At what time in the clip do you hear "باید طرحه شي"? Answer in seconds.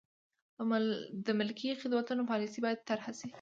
2.65-3.27